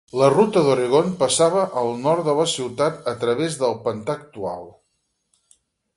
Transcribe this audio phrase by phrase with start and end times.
[0.19, 4.67] La ruta d'Oregon passava al nord de la ciutat a través del pantà actual.